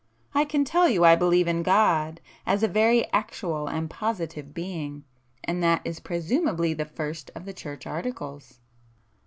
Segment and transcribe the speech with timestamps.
[0.33, 5.61] I can tell you I believe in God as a very Actual and Positive Being,—and
[5.61, 8.59] that is presumably the first of the Church articles."